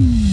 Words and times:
Mm-hmm. 0.00 0.29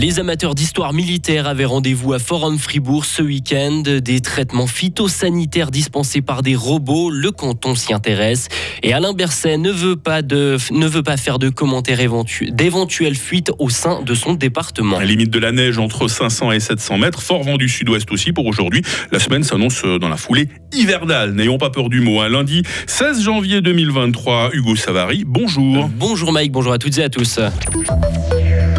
Les 0.00 0.20
amateurs 0.20 0.54
d'histoire 0.54 0.92
militaire 0.92 1.48
avaient 1.48 1.64
rendez-vous 1.64 2.12
à 2.12 2.20
Forum 2.20 2.56
Fribourg 2.56 3.04
ce 3.04 3.20
week-end. 3.20 3.82
Des 4.00 4.20
traitements 4.20 4.68
phytosanitaires 4.68 5.72
dispensés 5.72 6.22
par 6.22 6.42
des 6.42 6.54
robots, 6.54 7.10
le 7.10 7.32
canton 7.32 7.74
s'y 7.74 7.92
intéresse. 7.92 8.46
Et 8.84 8.92
Alain 8.92 9.12
Berset 9.12 9.58
ne 9.58 9.72
veut 9.72 9.96
pas, 9.96 10.22
de, 10.22 10.56
ne 10.70 10.86
veut 10.86 11.02
pas 11.02 11.16
faire 11.16 11.40
de 11.40 11.48
commentaires 11.48 11.98
d'éventuelles 11.98 13.16
fuites 13.16 13.50
au 13.58 13.70
sein 13.70 14.00
de 14.02 14.14
son 14.14 14.34
département. 14.34 15.00
La 15.00 15.04
limite 15.04 15.30
de 15.30 15.40
la 15.40 15.50
neige 15.50 15.78
entre 15.78 16.06
500 16.06 16.52
et 16.52 16.60
700 16.60 16.98
mètres, 16.98 17.20
fort 17.20 17.42
vent 17.42 17.56
du 17.56 17.68
sud-ouest 17.68 18.08
aussi 18.12 18.30
pour 18.30 18.46
aujourd'hui. 18.46 18.82
La 19.10 19.18
semaine 19.18 19.42
s'annonce 19.42 19.82
dans 19.82 20.08
la 20.08 20.16
foulée 20.16 20.48
hivernale. 20.72 21.32
N'ayons 21.32 21.58
pas 21.58 21.70
peur 21.70 21.88
du 21.88 22.00
mot. 22.02 22.20
Un 22.20 22.28
lundi 22.28 22.62
16 22.86 23.20
janvier 23.20 23.62
2023, 23.62 24.50
Hugo 24.52 24.76
Savary, 24.76 25.24
bonjour. 25.26 25.90
Bonjour 25.96 26.32
Mike, 26.32 26.52
bonjour 26.52 26.72
à 26.72 26.78
toutes 26.78 26.98
et 26.98 27.02
à 27.02 27.08
tous. 27.08 27.40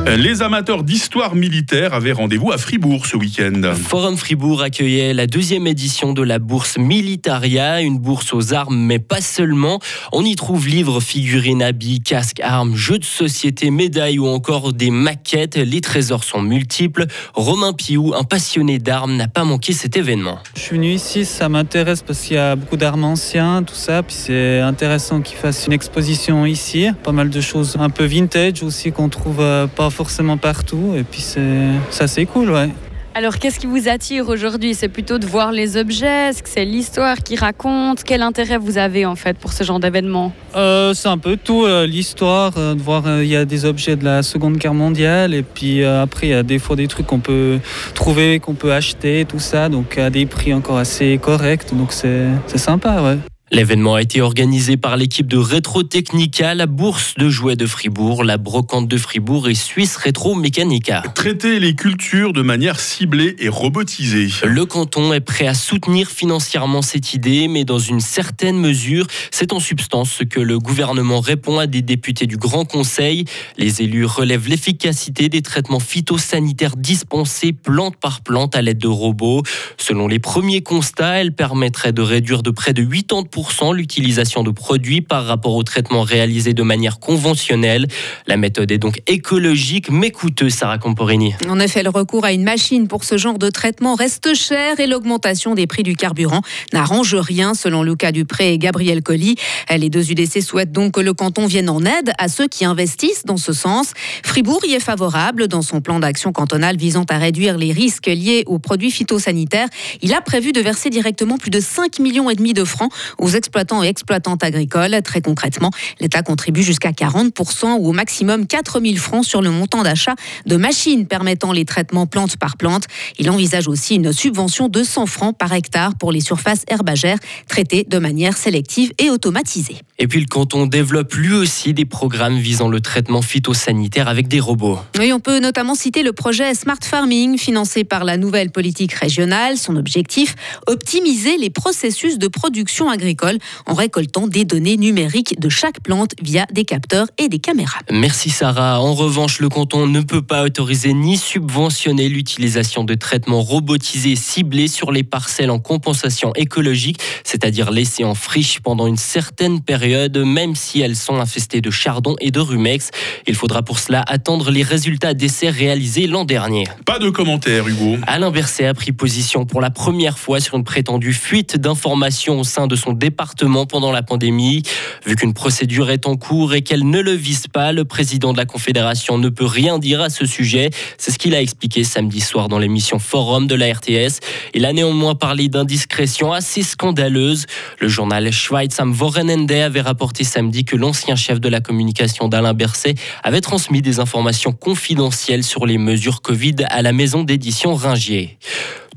Les 0.08 0.42
amateurs 0.42 0.84
d'histoire 0.84 1.36
militaire 1.36 1.94
avaient 1.94 2.12
rendez-vous 2.12 2.52
à 2.52 2.58
Fribourg 2.58 3.06
ce 3.06 3.16
week-end. 3.16 3.62
Forum 3.76 4.18
Fribourg 4.18 4.62
accueillait 4.62 5.14
la 5.14 5.28
deuxième 5.28 5.68
édition 5.68 6.14
de 6.14 6.22
la 6.24 6.40
bourse 6.40 6.78
Militaria, 6.78 7.80
une 7.82 8.00
bourse 8.00 8.34
aux 8.34 8.54
armes, 8.54 8.78
mais 8.78 9.00
pas 9.00 9.22
seulement. 9.22 9.80
On 10.12 10.26
y 10.26 10.36
trouve 10.36 10.68
livres, 10.68 11.00
figurines, 11.00 11.62
habits, 11.62 12.02
casques, 12.02 12.42
armes, 12.42 12.76
jeux 12.76 12.98
de 12.98 13.06
société, 13.06 13.70
médailles 13.70 14.20
ou 14.20 14.28
encore 14.28 14.74
des 14.74 14.90
maquettes. 14.90 15.56
Les 15.56 15.80
trésors 15.80 16.24
sont 16.24 16.42
multiples. 16.42 17.06
Romain 17.34 17.74
Piou, 17.74 18.14
un 18.14 18.24
passionné 18.24 18.80
d'armes, 18.80 19.16
n'a 19.16 19.28
pas 19.28 19.44
manqué 19.44 19.74
cet 19.74 19.96
événement. 19.96 20.40
Je 20.56 20.62
suis 20.62 20.76
venu 20.76 20.92
ici, 20.92 21.24
ça 21.24 21.48
m'intéresse 21.50 22.02
parce 22.02 22.20
qu'il 22.22 22.36
y 22.36 22.40
a 22.40 22.56
beaucoup 22.56 22.78
d'armes 22.78 23.06
anciennes, 23.06 23.64
tout 23.66 23.76
ça. 23.76 24.04
Puis 24.04 24.16
c'est 24.18 24.60
intéressant 24.60 25.22
qu'ils 25.22 25.38
fassent 25.38 25.68
une 25.68 25.74
exposition 25.74 26.46
ici. 26.46 26.88
Pas 27.04 27.12
mal 27.12 27.30
de 27.30 27.42
choses 27.42 27.78
un 27.80 27.90
peu 27.90 28.06
vintage 28.06 28.64
aussi 28.64 28.92
qu'on 28.92 29.10
trouve 29.10 29.40
euh, 29.40 29.68
pas 29.68 29.90
forcément 29.90 29.99
partout. 30.38 30.94
Et 30.98 31.04
puis 31.04 31.22
c'est 31.22 31.68
ça 31.90 32.08
c'est 32.08 32.26
cool, 32.26 32.52
ouais. 32.52 32.70
Alors 33.16 33.40
qu'est-ce 33.40 33.60
qui 33.60 33.66
vous 33.66 33.90
attire 33.90 34.30
aujourd'hui? 34.30 34.76
C'est 34.76 34.88
plutôt 34.88 35.18
de 35.18 35.26
voir 35.26 35.52
les 35.52 35.78
objets? 35.78 36.30
Est-ce 36.30 36.44
que 36.44 36.48
c'est 36.48 36.64
l'histoire 36.64 37.18
qui 37.18 37.36
raconte? 37.36 38.04
Quel 38.04 38.22
intérêt 38.22 38.58
vous 38.58 38.78
avez 38.78 39.06
en 39.06 39.16
fait 39.16 39.36
pour 39.38 39.52
ce 39.52 39.64
genre 39.64 39.80
d'événement? 39.80 40.32
Euh, 40.56 40.94
C'est 40.94 41.10
un 41.10 41.18
peu 41.18 41.36
tout, 41.36 41.66
euh, 41.66 41.88
l'histoire, 41.88 42.54
euh, 42.58 42.76
de 42.76 42.82
voir 42.82 43.04
il 43.22 43.28
y 43.28 43.36
a 43.36 43.46
des 43.46 43.66
objets 43.66 43.96
de 43.96 44.06
la 44.06 44.22
Seconde 44.22 44.58
Guerre 44.58 44.76
mondiale 44.76 45.34
et 45.34 45.42
puis 45.42 45.84
après 45.84 46.28
il 46.28 46.30
y 46.30 46.34
a 46.34 46.44
des 46.44 46.60
fois 46.60 46.76
des 46.76 46.88
trucs 46.88 47.08
qu'on 47.08 47.20
peut 47.20 47.60
trouver, 47.96 48.40
qu'on 48.40 48.54
peut 48.54 48.74
acheter, 48.74 49.26
tout 49.28 49.40
ça, 49.40 49.70
donc 49.70 49.98
à 49.98 50.12
des 50.12 50.28
prix 50.28 50.54
encore 50.54 50.78
assez 50.78 51.18
corrects, 51.18 51.76
donc 51.76 51.92
c'est 51.92 52.30
sympa, 52.58 53.02
ouais. 53.02 53.18
L'événement 53.52 53.96
a 53.96 54.02
été 54.04 54.22
organisé 54.22 54.78
par 54.78 54.96
l'équipe 54.96 55.26
de 55.26 55.38
Retro 55.38 55.82
Technica, 55.82 56.54
la 56.54 56.68
bourse 56.68 57.16
de 57.18 57.30
jouets 57.30 57.56
de 57.56 57.66
Fribourg, 57.66 58.24
la 58.24 58.38
brocante 58.38 58.88
de 58.88 58.96
Fribourg 58.96 59.50
et 59.50 59.56
Suisse 59.56 59.98
Retro 59.98 60.36
Mechanica. 60.36 61.02
Traiter 61.16 61.60
les 61.60 61.74
cultures 61.74 62.32
de 62.32 62.44
manière 62.44 62.80
ciblée 62.80 63.36
et 63.40 63.50
robotisée. 63.50 64.30
Le 64.46 64.66
canton 64.68 65.14
est 65.14 65.20
prêt 65.20 65.48
à 65.48 65.56
soutenir 65.56 66.10
financièrement 66.10 66.84
cette 66.84 67.16
idée, 67.16 67.48
mais 67.48 67.66
dans 67.66 67.80
une 67.80 68.02
certaine 68.02 68.60
mesure, 68.60 69.08
c'est 69.32 69.52
en 69.52 69.60
substance 69.60 70.12
ce 70.12 70.24
que 70.24 70.40
le 70.40 70.60
gouvernement 70.60 71.20
répond 71.20 71.58
à 71.58 71.66
des 71.66 71.82
députés 71.82 72.28
du 72.28 72.38
Grand 72.38 72.66
Conseil. 72.66 73.26
Les 73.58 73.82
élus 73.82 74.06
relèvent 74.06 74.48
l'efficacité 74.48 75.28
des 75.28 75.42
traitements 75.42 75.80
phytosanitaires 75.80 76.76
dispensés 76.78 77.54
plante 77.54 77.96
par 77.98 78.22
plante 78.22 78.56
à 78.56 78.62
l'aide 78.62 78.78
de 78.78 78.88
robots. 78.88 79.42
Selon 79.78 80.08
les 80.08 80.20
premiers 80.20 80.62
constats, 80.62 81.20
elle 81.20 81.34
permettrait 81.34 81.94
de 81.94 82.04
réduire 82.04 82.44
de 82.44 82.52
près 82.52 82.74
de 82.74 82.84
80% 82.84 83.39
l'utilisation 83.74 84.44
de 84.44 84.52
produits 84.52 85.02
par 85.02 85.26
rapport 85.26 85.56
au 85.56 85.64
traitement 85.64 86.02
réalisé 86.02 86.54
de 86.54 86.64
manière 86.64 87.00
conventionnelle. 87.00 87.88
La 88.28 88.38
méthode 88.38 88.72
est 88.72 88.78
donc 88.78 89.02
écologique 89.08 89.90
mais 89.90 90.12
coûteuse, 90.12 90.54
Sarah 90.54 90.78
Camporini. 90.78 91.34
En 91.48 91.60
effet, 91.60 91.84
le 91.84 91.90
recours 91.90 92.26
à 92.26 92.32
une 92.32 92.44
machine 92.44 92.88
pour 92.88 93.04
ce 93.04 93.18
genre 93.18 93.40
de 93.40 93.50
traitement 93.50 93.96
reste 93.96 94.34
cher 94.34 94.80
et 94.80 94.88
l'augmentation 94.88 95.56
des 95.56 95.68
prix 95.68 95.84
du 95.84 95.96
carburant 95.96 96.42
n'arrange 96.74 97.16
rien, 97.16 97.54
selon 97.54 97.84
Lucas 97.84 98.12
Dupré 98.12 98.54
et 98.54 98.58
Gabriel 98.58 99.02
Colli. 99.02 99.36
Les 99.76 99.90
deux 99.90 100.12
UDC 100.12 100.42
souhaitent 100.42 100.72
donc 100.72 100.94
que 100.94 101.02
le 101.02 101.14
canton 101.14 101.46
vienne 101.46 101.70
en 101.70 101.82
aide 101.82 102.14
à 102.18 102.28
ceux 102.28 102.48
qui 102.48 102.66
investissent 102.66 103.26
dans 103.26 103.38
ce 103.38 103.54
sens. 103.54 103.94
Fribourg 104.24 104.62
y 104.66 104.74
est 104.74 104.80
favorable 104.80 105.48
dans 105.48 105.62
son 105.62 105.82
plan 105.82 106.00
d'action 106.00 106.32
cantonal 106.32 106.78
visant 106.78 107.06
à 107.10 107.18
réduire 107.18 107.58
les 107.58 107.72
risques 107.72 108.08
liés 108.08 108.44
aux 108.48 108.60
produits 108.60 108.92
phytosanitaires. 108.92 109.68
Il 110.02 110.14
a 110.14 110.22
prévu 110.22 110.52
de 110.52 110.62
verser 110.62 110.90
directement 110.90 111.38
plus 111.38 111.52
de 111.52 111.60
5 111.60 112.00
millions 112.00 112.30
et 112.30 112.36
demi 112.36 112.54
de 112.54 112.64
francs 112.64 112.92
aux 113.18 113.29
exploitants 113.36 113.84
et 113.84 113.88
exploitantes 113.88 114.44
agricoles. 114.44 115.02
Très 115.04 115.22
concrètement, 115.22 115.72
l'État 116.00 116.22
contribue 116.22 116.64
jusqu'à 116.64 116.92
40% 116.92 117.78
ou 117.80 117.90
au 117.90 117.92
maximum 117.92 118.48
4 118.48 118.82
000 118.82 118.96
francs 118.98 119.26
sur 119.26 119.42
le 119.42 119.50
montant 119.50 119.84
d'achat 119.84 120.16
de 120.46 120.56
machines 120.56 121.06
permettant 121.08 121.52
les 121.52 121.66
traitements 121.66 122.08
plante 122.08 122.38
par 122.38 122.58
plante. 122.58 122.86
Il 123.18 123.30
envisage 123.30 123.68
aussi 123.68 123.96
une 123.96 124.14
subvention 124.14 124.68
de 124.68 124.84
100 124.84 125.06
francs 125.06 125.38
par 125.38 125.54
hectare 125.54 125.96
pour 125.96 126.12
les 126.12 126.22
surfaces 126.22 126.64
herbagères 126.68 127.18
traitées 127.48 127.86
de 127.88 127.98
manière 128.00 128.38
sélective 128.38 128.92
et 128.98 129.10
automatisée. 129.10 129.78
Et 129.98 130.08
puis 130.08 130.20
le 130.20 130.28
canton 130.28 130.66
développe 130.66 131.14
lui 131.14 131.34
aussi 131.34 131.74
des 131.74 131.86
programmes 131.86 132.38
visant 132.38 132.70
le 132.70 132.80
traitement 132.80 133.22
phytosanitaire 133.22 134.08
avec 134.08 134.28
des 134.28 134.40
robots. 134.40 134.80
Oui, 134.98 135.12
on 135.12 135.20
peut 135.20 135.40
notamment 135.40 135.76
citer 135.76 136.04
le 136.04 136.14
projet 136.14 136.54
Smart 136.54 136.78
Farming 136.82 137.38
financé 137.38 137.84
par 137.84 138.04
la 138.04 138.18
nouvelle 138.18 138.52
politique 138.52 138.94
régionale. 138.94 139.58
Son 139.58 139.76
objectif, 139.76 140.36
optimiser 140.68 141.38
les 141.38 141.50
processus 141.50 142.18
de 142.18 142.28
production 142.28 142.90
agricole 142.90 143.19
en 143.66 143.74
récoltant 143.74 144.28
des 144.28 144.46
données 144.46 144.78
numériques 144.78 145.40
de 145.40 145.50
chaque 145.50 145.82
plante 145.82 146.12
via 146.22 146.46
des 146.52 146.66
capteurs 146.66 147.08
et 147.18 147.30
des 147.30 147.40
caméras. 147.40 147.80
Merci 147.92 148.30
Sarah. 148.30 148.80
En 148.82 148.94
revanche, 148.94 149.40
le 149.40 149.50
canton 149.50 149.88
ne 149.88 150.02
peut 150.02 150.22
pas 150.22 150.44
autoriser 150.44 150.94
ni 150.94 151.18
subventionner 151.18 152.10
l'utilisation 152.10 152.84
de 152.84 152.94
traitements 152.96 153.42
robotisés 153.42 154.16
ciblés 154.16 154.68
sur 154.68 154.92
les 154.92 155.04
parcelles 155.04 155.52
en 155.52 155.60
compensation 155.60 156.32
écologique, 156.36 157.00
c'est-à-dire 157.24 157.72
laissées 157.72 158.04
en 158.04 158.16
friche 158.16 158.60
pendant 158.60 158.88
une 158.88 158.98
certaine 158.98 159.62
période, 159.62 160.18
même 160.18 160.56
si 160.56 160.82
elles 160.82 160.96
sont 160.96 161.16
infestées 161.20 161.62
de 161.62 161.72
chardon 161.72 162.16
et 162.20 162.32
de 162.32 162.40
rumex. 162.40 162.90
Il 163.28 163.36
faudra 163.36 163.64
pour 163.64 163.80
cela 163.80 164.04
attendre 164.08 164.52
les 164.52 164.64
résultats 164.64 165.14
d'essais 165.14 165.50
réalisés 165.50 166.08
l'an 166.08 166.26
dernier. 166.26 166.66
Pas 166.86 167.00
de 167.00 167.10
commentaires, 167.10 167.68
Hugo. 167.68 167.98
Alain 168.08 168.32
Berset 168.32 168.66
a 168.66 168.74
pris 168.74 168.92
position 168.92 169.46
pour 169.46 169.62
la 169.62 169.70
première 169.70 170.18
fois 170.18 170.40
sur 170.40 170.56
une 170.56 170.64
prétendue 170.64 171.14
fuite 171.14 171.58
d'informations 171.58 172.40
au 172.40 172.44
sein 172.44 172.68
de 172.68 172.76
son 172.76 172.94
département 172.94 173.09
pendant 173.12 173.92
la 173.92 174.02
pandémie. 174.02 174.64
Vu 175.06 175.16
qu'une 175.16 175.34
procédure 175.34 175.90
est 175.90 176.08
en 176.08 176.16
cours 176.16 176.54
et 176.54 176.62
qu'elle 176.62 176.90
ne 176.90 177.00
le 177.00 177.12
vise 177.12 177.48
pas, 177.48 177.72
le 177.72 177.86
président 177.86 178.34
de 178.34 178.38
la 178.38 178.46
Confédération 178.46 179.18
ne 179.18 179.30
peut 179.30 179.46
rien 179.46 179.80
dire 179.80 180.02
à 180.02 180.10
ce 180.10 180.26
sujet. 180.26 180.70
C'est 180.98 181.12
ce 181.12 181.20
qu'il 181.20 181.36
a 181.36 181.42
expliqué 181.42 181.84
samedi 181.84 182.22
soir 182.22 182.48
dans 182.48 182.60
l'émission 182.60 183.00
Forum 183.00 183.48
de 183.48 183.56
la 183.56 183.74
RTS. 183.74 184.20
Il 184.54 184.66
a 184.66 184.74
néanmoins 184.74 185.16
parlé 185.16 185.50
d'indiscrétion 185.50 186.34
assez 186.34 186.64
scandaleuse. 186.64 187.46
Le 187.80 187.88
journal 187.88 188.32
Schweiz 188.32 188.80
am 188.80 188.94
Wochenende 188.94 189.52
avait 189.52 189.82
rapporté 189.82 190.24
samedi 190.24 190.66
que 190.66 190.76
l'ancien 190.76 191.16
chef 191.16 191.40
de 191.40 191.50
la 191.50 191.62
communication 191.62 192.28
d'Alain 192.28 192.54
Berset 192.54 192.96
avait 193.24 193.42
transmis 193.42 193.82
des 193.82 194.00
informations 194.00 194.52
confidentielles 194.52 195.44
sur 195.44 195.66
les 195.66 195.78
mesures 195.78 196.22
Covid 196.22 196.56
à 196.70 196.82
la 196.82 196.92
maison 196.92 197.24
d'édition 197.24 197.76
Ringier. 197.76 198.38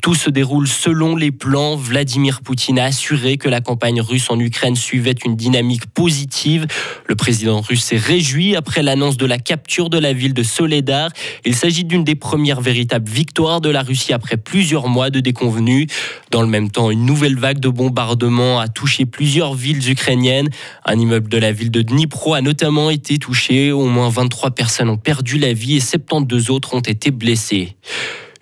Tout 0.03 0.17
se 0.17 0.31
déroule 0.31 0.67
selon 0.67 1.15
les 1.15 1.31
plans. 1.31 1.77
Vladimir 1.77 2.41
Poutine 2.41 2.81
a 2.81 2.87
assuré 2.87 3.37
que 3.37 3.49
la 3.49 3.61
campagne 3.61 4.01
russe 4.01 4.31
en 4.31 4.41
Ukraine 4.41 4.75
suivait 4.75 5.15
une 5.25 5.37
dynamique 5.37 5.87
positive. 5.87 6.67
Le 7.07 7.15
président 7.15 7.61
russe 7.61 7.85
s'est 7.85 7.99
réjoui 7.99 8.57
après 8.57 8.83
l'annonce 8.83 9.17
de 9.17 9.27
la 9.27 9.39
capture 9.39 9.91
de 9.91 9.99
la 9.99 10.13
ville 10.13 10.35
de 10.35 10.43
Soledar. 10.43 11.11
Il 11.45 11.55
s'agit 11.55 11.85
d'une 11.85 12.03
des 12.03 12.17
premières 12.17 12.61
véritables 12.61 13.09
victoires 13.09 13.61
de 13.61 13.71
la 13.71 13.83
Russie 13.83 14.13
après 14.13 14.37
plusieurs 14.37 14.89
mois 14.89 15.11
de 15.11 15.21
déconvenus. 15.21 15.87
Dans 16.33 16.43
le 16.43 16.49
même 16.49 16.73
temps, 16.73 16.91
une 16.91 17.07
nouvelle 17.07 17.39
vague 17.39 17.61
de 17.61 17.69
bombardements 17.69 18.59
a 18.59 18.67
touché 18.67 19.07
plusieurs 19.07 19.55
villes 19.55 19.89
ukrainiennes. 19.89 20.49
Un 20.85 20.99
immeuble 20.99 21.29
de 21.29 21.39
la 21.39 21.53
ville 21.53 21.71
de 21.71 21.81
Dnipro 21.81 22.35
a 22.35 22.41
notamment 22.41 22.91
été 22.91 23.19
touché. 23.19 23.71
Au 23.71 23.87
moins 23.87 24.09
23 24.09 24.51
personnes 24.51 24.91
ont 24.91 24.99
perdu 24.99 25.39
la 25.39 25.53
vie 25.53 25.77
et 25.77 25.81
72 25.81 26.51
autres 26.51 26.75
ont 26.75 26.81
été 26.81 27.13
blessées. 27.13 27.77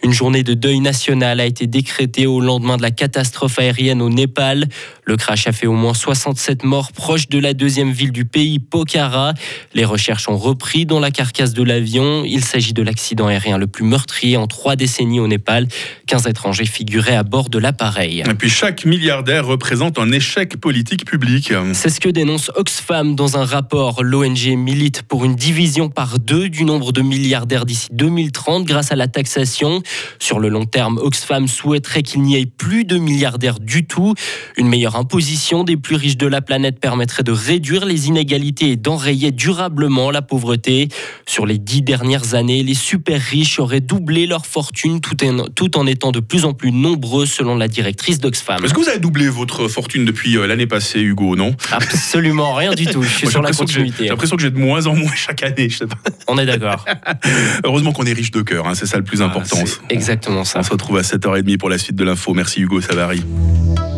Une 0.02 0.12
journée 0.12 0.42
de 0.42 0.54
deuil 0.54 0.80
national 0.80 1.40
a 1.40 1.44
été 1.44 1.66
décrétée 1.66 2.26
au 2.26 2.40
lendemain 2.40 2.78
de 2.78 2.82
la 2.82 2.90
catastrophe 2.90 3.58
aérienne 3.58 4.00
au 4.00 4.08
Népal. 4.08 4.66
Le 5.10 5.16
crash 5.16 5.48
a 5.48 5.52
fait 5.52 5.66
au 5.66 5.72
moins 5.72 5.92
67 5.92 6.62
morts 6.62 6.92
proches 6.92 7.28
de 7.28 7.40
la 7.40 7.52
deuxième 7.52 7.90
ville 7.90 8.12
du 8.12 8.24
pays, 8.24 8.60
Pokhara. 8.60 9.34
Les 9.74 9.84
recherches 9.84 10.28
ont 10.28 10.36
repris 10.36 10.86
dans 10.86 11.00
la 11.00 11.10
carcasse 11.10 11.52
de 11.52 11.64
l'avion. 11.64 12.22
Il 12.24 12.44
s'agit 12.44 12.74
de 12.74 12.82
l'accident 12.84 13.26
aérien 13.26 13.58
le 13.58 13.66
plus 13.66 13.82
meurtrier 13.82 14.36
en 14.36 14.46
trois 14.46 14.76
décennies 14.76 15.18
au 15.18 15.26
Népal. 15.26 15.66
15 16.06 16.28
étrangers 16.28 16.64
figuraient 16.64 17.16
à 17.16 17.24
bord 17.24 17.50
de 17.50 17.58
l'appareil. 17.58 18.20
Et 18.20 18.34
puis 18.34 18.48
chaque 18.48 18.84
milliardaire 18.84 19.46
représente 19.46 19.98
un 19.98 20.12
échec 20.12 20.56
politique 20.58 21.04
public. 21.04 21.52
C'est 21.72 21.90
ce 21.90 21.98
que 21.98 22.08
dénonce 22.08 22.52
Oxfam 22.54 23.16
dans 23.16 23.36
un 23.36 23.44
rapport. 23.44 24.04
L'ONG 24.04 24.54
milite 24.56 25.02
pour 25.02 25.24
une 25.24 25.34
division 25.34 25.88
par 25.88 26.20
deux 26.20 26.48
du 26.48 26.64
nombre 26.64 26.92
de 26.92 27.02
milliardaires 27.02 27.66
d'ici 27.66 27.88
2030 27.90 28.64
grâce 28.64 28.92
à 28.92 28.96
la 28.96 29.08
taxation. 29.08 29.82
Sur 30.20 30.38
le 30.38 30.48
long 30.48 30.66
terme, 30.66 30.98
Oxfam 31.02 31.48
souhaiterait 31.48 32.04
qu'il 32.04 32.22
n'y 32.22 32.36
ait 32.36 32.46
plus 32.46 32.84
de 32.84 32.96
milliardaires 32.96 33.58
du 33.58 33.88
tout. 33.88 34.14
Une 34.56 34.68
meilleure 34.68 34.99
imposition 35.00 35.64
des 35.64 35.76
plus 35.78 35.96
riches 35.96 36.18
de 36.18 36.26
la 36.26 36.42
planète 36.42 36.78
permettrait 36.78 37.22
de 37.22 37.32
réduire 37.32 37.86
les 37.86 38.08
inégalités 38.08 38.70
et 38.70 38.76
d'enrayer 38.76 39.32
durablement 39.32 40.10
la 40.10 40.20
pauvreté. 40.20 40.88
Sur 41.26 41.46
les 41.46 41.58
dix 41.58 41.80
dernières 41.80 42.34
années, 42.34 42.62
les 42.62 42.74
super 42.74 43.20
riches 43.20 43.58
auraient 43.58 43.80
doublé 43.80 44.26
leur 44.26 44.44
fortune 44.44 45.00
tout 45.00 45.24
en, 45.24 45.46
tout 45.48 45.78
en 45.78 45.86
étant 45.86 46.12
de 46.12 46.20
plus 46.20 46.44
en 46.44 46.52
plus 46.52 46.70
nombreux 46.70 47.24
selon 47.24 47.56
la 47.56 47.66
directrice 47.66 48.20
d'Oxfam. 48.20 48.62
Est-ce 48.62 48.74
que 48.74 48.80
vous 48.80 48.88
avez 48.88 48.98
doublé 48.98 49.28
votre 49.28 49.68
fortune 49.68 50.04
depuis 50.04 50.36
euh, 50.36 50.46
l'année 50.46 50.66
passée, 50.66 51.00
Hugo, 51.00 51.34
non? 51.34 51.56
Absolument 51.72 52.54
rien 52.54 52.74
du 52.74 52.86
tout. 52.86 53.02
Je 53.02 53.08
suis 53.08 53.24
Moi, 53.24 53.32
sur 53.32 53.42
la 53.42 53.52
continuité. 53.52 54.04
J'ai 54.04 54.08
l'impression 54.10 54.36
que 54.36 54.42
j'ai 54.42 54.50
de 54.50 54.58
moins 54.58 54.86
en 54.86 54.94
moins 54.94 55.14
chaque 55.14 55.42
année. 55.42 55.70
je 55.70 55.78
sais 55.78 55.86
pas. 55.86 55.98
On 56.28 56.36
est 56.36 56.46
d'accord. 56.46 56.84
Heureusement 57.64 57.92
qu'on 57.92 58.04
est 58.04 58.12
riche 58.12 58.32
de 58.32 58.42
cœur, 58.42 58.68
hein, 58.68 58.74
c'est 58.74 58.86
ça 58.86 58.98
le 58.98 59.04
plus 59.04 59.22
important. 59.22 59.56
Ah, 59.60 59.64
c'est 59.66 59.94
exactement 59.94 60.44
ça. 60.44 60.58
On 60.58 60.62
se 60.62 60.70
retrouve 60.70 60.98
à 60.98 61.02
7h30 61.02 61.56
pour 61.56 61.70
la 61.70 61.78
suite 61.78 61.96
de 61.96 62.04
l'info. 62.04 62.34
Merci 62.34 62.60
Hugo 62.60 62.82
Savary. 62.82 63.22